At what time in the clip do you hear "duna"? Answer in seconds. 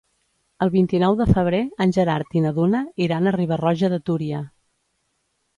2.57-2.83